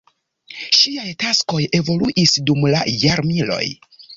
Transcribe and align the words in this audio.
Ŝiaj 0.77 1.11
taskoj 1.25 1.59
evoluis 1.81 2.35
dum 2.51 2.67
la 2.77 2.83
jarmiloj. 3.07 3.65